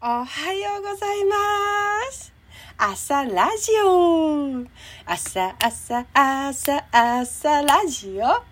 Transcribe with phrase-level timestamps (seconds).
[0.00, 1.34] おはようございま
[2.12, 2.32] す。
[2.76, 4.64] 朝ラジオ。
[5.04, 8.22] 朝朝朝朝ラジオ。
[8.22, 8.42] は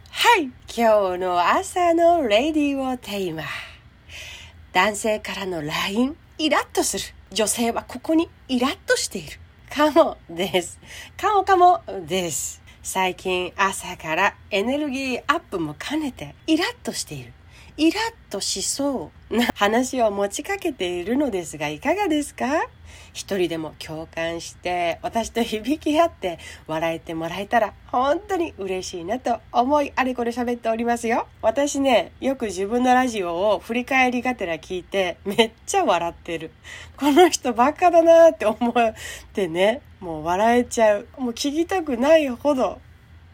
[0.41, 0.51] い。
[0.77, 3.45] 今日の朝のレディオテーマ。
[4.73, 7.05] 男性からの LINE、イラッとする。
[7.31, 9.39] 女性はここにイラッとしている。
[9.71, 10.81] かもです。
[11.17, 12.61] かもかもです。
[12.83, 17.33] 最近朝からエネルギーアップも兼ねてイラッとしている。
[17.79, 22.47] イラッとしそうな話を持ちかけているのですがいかがですか？
[23.13, 31.27] 一人でも共感して私と響き合って笑えてもらえたら本当に嬉しいなと思いあれこれ喋っておりますよ。
[31.43, 36.51] 私ね、よく自分のラジオを振り返りがてら聞いてめっちゃ笑ってる。
[36.97, 38.75] この人バカだなって思っ
[39.33, 41.09] てね、もう笑えちゃう。
[41.19, 42.81] もう聞きたくないほど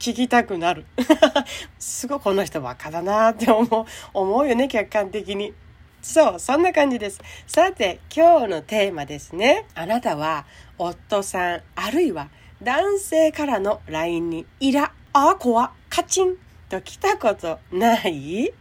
[0.02, 0.84] 聞きたくなる。
[1.79, 5.55] すごいこの人バカだなって思う、思うよね、客観的に。
[6.02, 7.20] そう、そんな感じです。
[7.47, 9.65] さて、今日のテーマですね。
[9.77, 10.45] あなたは、
[10.77, 16.34] 夫さん、あるいは男性からの LINE にイラ、あ、怖、カチン
[16.68, 18.52] と来たことない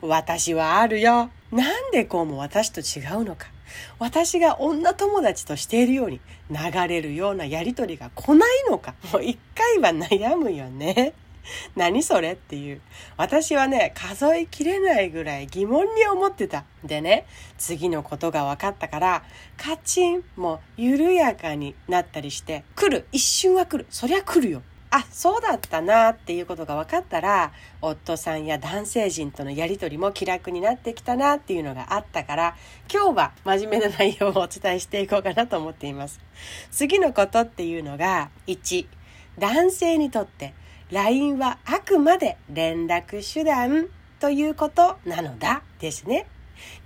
[0.00, 1.28] 私はあるよ。
[1.52, 3.48] なんでこうも私と違うのか。
[3.98, 8.94] 私が女友達としているように流れるようなやりとりが来ないのか。
[9.12, 11.14] もう一回は悩むよね。
[11.76, 12.80] 何それっていう。
[13.16, 16.64] 私はね、数えきれないぐらい疑問に思ってた。
[16.84, 17.26] でね、
[17.58, 19.24] 次のことが分かったから、
[19.56, 23.06] カチンも緩やかになったりして、来る。
[23.12, 23.86] 一瞬は来る。
[23.90, 24.62] そりゃ来るよ。
[24.90, 32.56] あ、そうだったなっていうことが分かったら、夫さんや男性陣とのやりとりも気楽になってきたなっていうのがあったから、
[32.92, 36.20] 今日は真面目な内容をお伝えしていこうかなと思っています。
[36.70, 38.86] 次のことっていうのが、1、
[39.38, 40.54] 男性にとって
[40.90, 46.26] LINE はあくまで連絡手段ということなのだですね。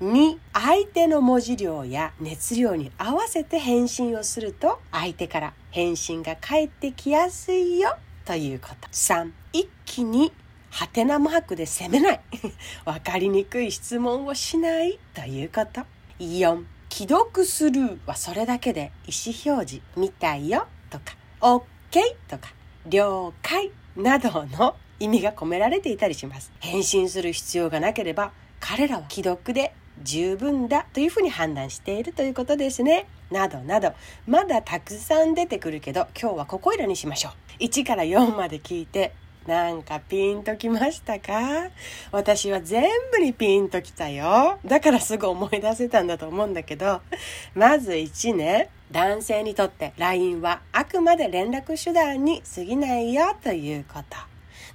[0.01, 8.89] 2、相手の文字量や熱量に合わせて返信をすると相手から返信が返ってきやすいよということ。
[8.89, 10.33] 3、一気に
[10.71, 12.21] ハテナマークで責めない。
[12.85, 15.83] わかりにくい質問をしないということ。
[16.19, 21.61] 4、既読スルーはそれだけで意思表示見たいよとか OK
[22.29, 22.53] とか
[22.87, 26.53] 了解などの意味が込められていたりします。
[26.61, 33.07] 返信する必要がなければ彼らは既読で十分だというふうに判断しているということですね。
[33.31, 33.93] などなど、
[34.27, 37.63] まだたくさん出てくるけど、今日はここいらにしましょう。
[37.63, 39.13] 1から4まで聞いて、
[39.47, 41.71] なんかピンときましたか？
[42.13, 44.59] 私は全部にピンときたよ。
[44.65, 47.01] だからすぐ思い出せたんだと思うんだけど、
[47.55, 54.17] まず1ね、男性にとって LINE はあくまで連絡手段に過ぎないよということ。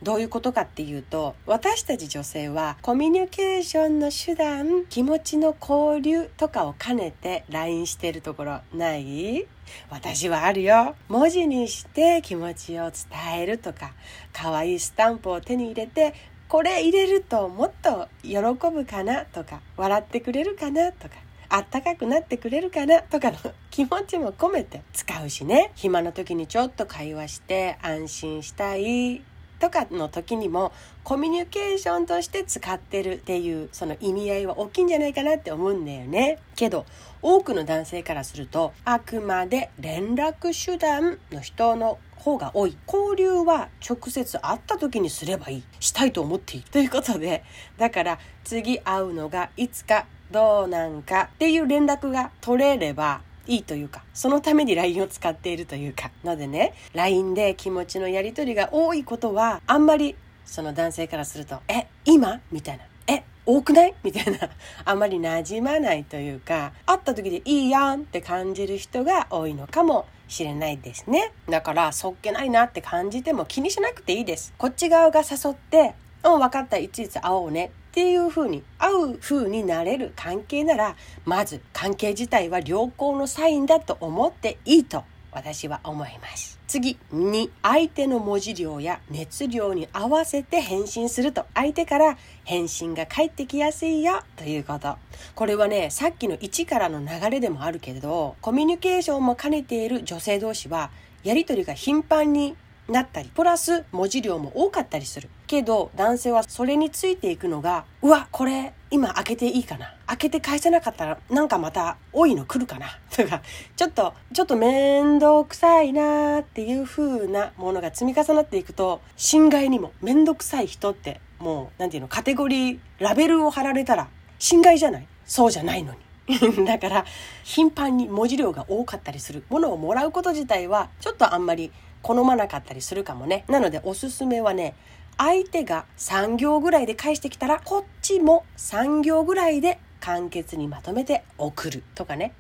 [0.04, 9.48] どういうことかっていうと私たち女性はコミュニケーションの手段気持ちの交流とかを兼ねて LINE してるところない？
[9.90, 10.96] 私はあるよ。
[11.10, 13.94] 文字にして気持ちを伝えるとか
[14.32, 16.14] 可愛いスタンプを手に入れて
[16.48, 21.16] これ入れるともっと喜ぶかなとか笑ってくれるかなとか
[21.50, 23.38] あったかくなってくれるかなとかの
[23.72, 25.72] 気持ちも込めて使うしね。
[25.76, 29.24] 暇な時にちょっと会話して安心したい。
[29.60, 30.72] とかの時にも
[31.04, 36.40] コミュニケーションとして使ってるっていうその意味合いは大きいんじゃないかなって思うんだよね。
[36.56, 36.86] けど
[37.22, 42.78] 多くの男性からするとあくまで連絡手段の人の方が多い。
[42.88, 45.64] 交流は直接会った時にすればいい。
[45.80, 47.44] したいと思っているということで。
[47.78, 56.12] だから次会うのがいつかどうなんかっていう連絡が取れればいいというか、そのために LINE を使っているというか。
[56.24, 62.42] のでね、LINE で気持ちのやり取りが多いことは、あんまりその男性からすると、え、今？
[62.52, 62.84] みたいな。
[63.08, 63.94] え、多くない？
[64.04, 64.50] みたいな。
[64.86, 71.32] あんまり馴染まないというか、会った時でいいやんって感じる人が多いのかもしれないですね。
[71.50, 74.54] だから、そっけないなって感じても気にしなくていいです。
[74.58, 75.94] こっち側が誘って、
[76.26, 77.72] うん、分かった、いついつ会おうね。
[77.92, 94.98] っていう風に会う風になれる関係ならまず関係自体は良好のサインだと思っていいと私は思います次2相手の文字量や熱量に合わせて返信すると相手から返信が返ってきやすいよということ
[95.34, 100.92] これはねさっきの1からの流れでもあるけれどコミュニケーションも兼ねている女性同士は
[101.24, 102.58] やり取りが頻繁に
[102.88, 105.30] なったり、プラス文字量も多かったりする。
[105.56, 109.96] けど、男性はそれについていくのが、うわ、これ、今開けていいかな。
[110.06, 112.88] 開けて返せなかったら、なんかまた多いの来るかな。
[113.16, 113.42] とか、
[113.78, 124.10] ちょっと、ちょっと面倒くさいなっていう風なものが積み重なっていくと、侵害にも面倒くさい人って、もう、なんていうの、カテゴリー、ラベルを貼られたら、
[124.40, 125.08] 侵害じゃない？
[125.26, 126.00] そうじゃないのに。
[126.66, 127.06] だから
[127.44, 129.46] 頻繁に文字量が多かったりする。
[129.50, 131.72] ものをもらうこと自体はちょっとあんまり
[132.02, 133.46] 好まなかったりするかもね。
[133.48, 134.76] なのでおすすめはね
[135.18, 142.34] 相手が3行ぐらいで返してきたらこっちも3行ぐらいで簡潔にまとめて送るとかね。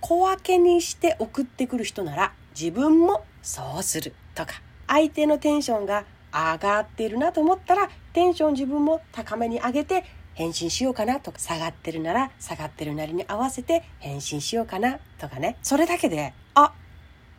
[0.00, 4.54] 小分けにして送ってくる人なら自分もそうするとか。
[4.86, 10.04] 相手のテンションが上がってるなと思ったらテンション自分も高めに上げて
[10.34, 11.38] 返信しようかなとか。
[11.38, 15.58] 下がってるなら下がってるなりに合わせて返信しようかなとかね。
[15.62, 16.72] それだけであ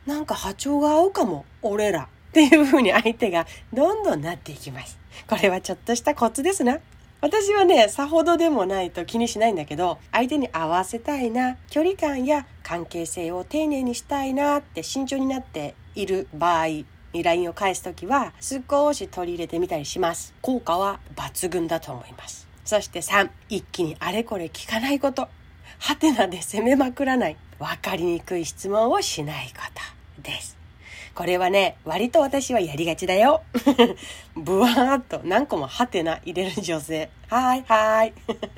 [0.05, 2.07] なんか波長が合うかも俺ら。
[2.29, 4.97] っていう風に相手がどんどんなっていきます。
[5.27, 6.79] これはちょっとしたコツですな。
[7.21, 16.85] 私はねさほどでもないと気にしないんだけど相手に合わせたいな距離感や関係性を丁寧にしたいなって慎重になっている場合に
[17.23, 20.33] LINE を返す時は少し取り入れてみたりします。
[20.41, 22.47] 効果は抜群だと思います。
[22.63, 25.27] そして3一気にあれこれ聞かないこと。
[25.79, 27.37] はてなで攻めまくらない。
[27.57, 29.63] 分かりにくい質問をしないこ
[30.15, 30.58] とです。
[31.19, 33.43] これはね、割と私はやりがちだよ。
[34.37, 37.09] ブワーっと何個もハテナ入れる女性。
[37.27, 38.13] はい、はーい。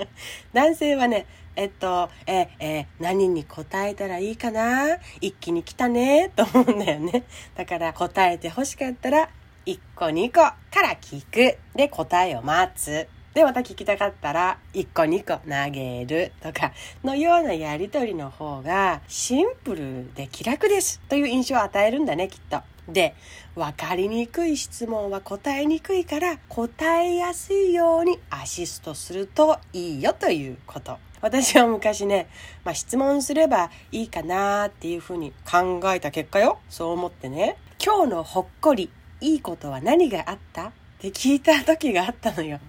[0.54, 1.26] 男性はね、
[1.56, 5.00] えっと、え、え、何に答えたらいいかな？
[5.22, 7.24] 一気に来たねと思うんだよね。
[7.56, 9.32] だから答えて欲しかったら、
[9.66, 11.58] 1個2個から聞く。
[11.76, 13.08] で、答えを待つ。
[13.34, 16.74] で、また聞きたかったら、1個2個投げるとか
[17.04, 22.60] のようなやりとりの方がシンプルで気楽ですという印象を与えるんだね、きっと。
[22.90, 23.16] で、
[23.56, 30.98] 分かりにくい質問は答えにくいから答えやすいようにアシストするといいよということ。
[31.22, 32.28] 私は昔ね、
[32.66, 36.60] まあ、質問すればいいかなっていうふうに考えた結果よ。
[36.68, 37.58] そう思ってね。
[37.84, 38.90] 今日のほっこり、
[39.22, 40.70] いいことは何があった？
[40.70, 42.60] って聞いた時があったのよ。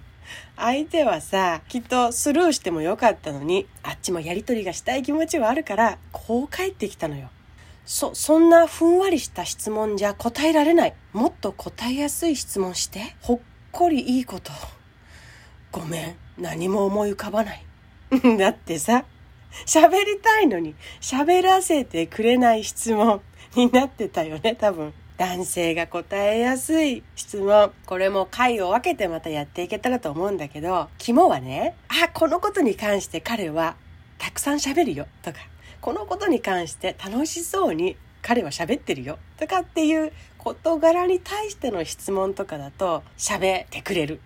[0.55, 7.29] 相手はさ、きっとスルーしてもよかったのに、あっちもやりとりがしたい気持ちはあるから、こう帰ってきたのよ。
[7.85, 10.93] そ、そんなふんわりした質問じゃ答えられない。
[11.11, 13.15] もっと答えやすい質問して。
[13.21, 13.39] ほっ
[13.71, 14.51] こりいいこと。
[15.71, 17.65] ごめん、何も思い浮かばない。
[18.37, 19.05] だってさ、
[19.65, 23.21] 喋りたいのに喋らせてくれない質問
[23.55, 24.93] になってたよね、多分。
[25.23, 27.71] 男性が答えやすい質問。
[27.85, 33.77] これも回を分けてまたやっていけたらと思うんだけど、肝はね、あ、このことに関して彼は
[34.17, 35.39] たくさん喋るよとか、
[35.79, 44.19] このことに関して楽しそうに彼は喋ってるよとかっていう事柄に対しての質問とかだと喋ってくれる。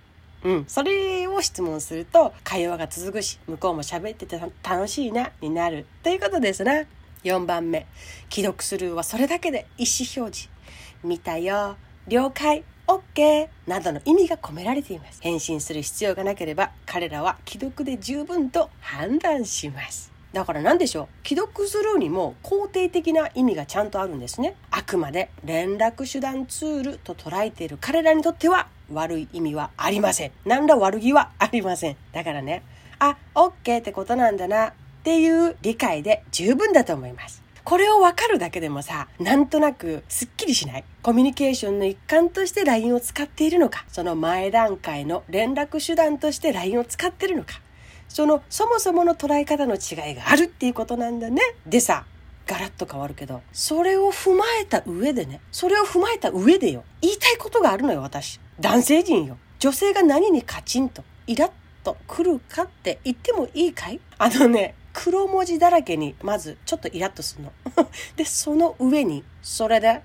[0.44, 0.66] うん。
[0.68, 5.86] それを質問すると会話が続くし、向こうも喋ってて楽しいな、になる。
[6.02, 6.86] ということですな。
[7.24, 7.86] 4番目。
[8.32, 10.57] 既読スルーはそれだけで意思表示。
[11.04, 11.78] 見たよ、
[12.08, 15.22] 了解、OK などの意味が込められています。
[15.22, 20.12] 返信する必要がなければ彼らは既読で十分と判断します。
[20.34, 21.28] だから何でしょう？
[21.28, 24.56] 既読するにも肯定的な意味がちゃんとあるんですね。
[24.72, 30.32] あくまで連絡手段ツールと捉えている彼らにとっては悪い意味はありません。
[30.46, 31.98] 何ら悪気はありません。
[32.14, 32.64] だからね、
[33.00, 34.74] あ、OK ってことなんだなっ
[35.04, 37.42] ていう理解で十分だと思います。
[37.68, 47.60] これをわかるだけでもさ、なんとなくすっきりしないコミュニケーションの一環として LINE を使っているのか、その前段階の連絡手段として LINE を使ってるのか、
[48.08, 51.42] そのそもそもの捉え方の違いがあるっていうことなんだね。
[51.66, 52.06] でさ、
[52.46, 58.40] ガラッと変わるけど、それを踏まえた上でね、それを踏まえた上でよ、言いたいことがあるのよ、私。
[58.62, 59.38] 男性陣よ。
[59.60, 61.52] 女性が何にカチンと、イラッ
[61.84, 64.00] と来るかって言ってもいいかい？
[64.20, 67.52] あのね、黒文字だらけにまずちょっとイラッとするの。
[68.18, 70.02] で、その上に、それで？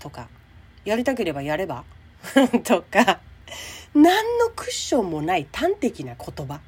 [0.00, 0.28] とか、
[0.84, 1.84] やりたければやれば？
[2.62, 3.20] とか、
[3.94, 6.60] 何のクッションもない端的な言葉。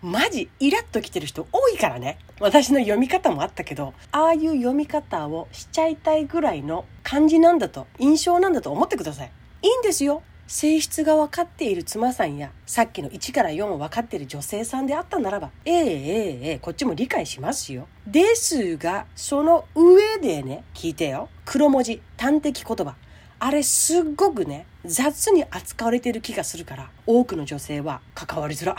[0.00, 2.16] マジイラッときてる人多いからね。
[2.38, 9.32] 私の読み方もあったけど、ああいう読み方をしちゃいたいぐらいの感じなんだと、印象なんだと思ってください。
[9.62, 10.22] いいんですよ。
[10.50, 17.86] 性質が分かっている妻さんや、さっきの1から4を分かっている女性さんであったならば、ええええええ、こっちも理解しますよ。
[18.04, 21.28] ですが、その上でね、聞いてよ。
[21.44, 22.96] 黒文字、端的言葉。
[23.38, 28.76] あれすっごくね、雑に扱われてる気がするから、多くの女性は関わりづら。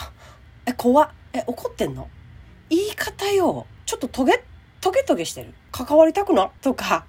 [0.66, 1.14] え、怖。
[1.32, 2.10] え、怒ってんの？
[2.70, 3.66] 言い方よ。
[3.86, 4.44] ちょっとトゲ、
[4.82, 5.54] トゲトゲしてる。
[5.72, 7.06] 関わりたくなとか、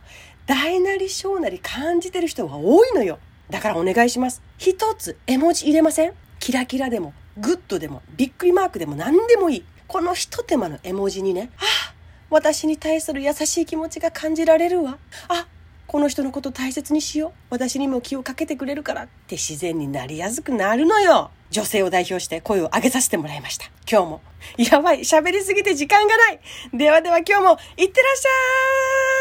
[0.47, 3.19] 大なり小なり感じてる人が多いのよ。
[3.51, 4.43] だからお願いします。
[4.59, 6.13] 一つ絵文字入れません？
[6.39, 9.65] キラキラでも、グッドでも、びっくりマークでも何でもいい。
[9.87, 11.95] この一手間の絵文字にね、ああ、
[12.31, 14.99] 私に対する優しい気持ちが感じられるわ。
[15.29, 15.47] あ、
[15.87, 17.33] この人のこと大切にしよう。
[17.51, 21.31] 私にも気をかけてくれるからって自然になりやすくなるのよ。
[21.51, 23.67] 女性を代表して声を上げさせてもらいました。
[23.91, 24.21] 今日も。
[24.57, 26.41] やばい、喋りすぎて時間がない。
[26.73, 29.12] ではでは今日も、いってらっしゃい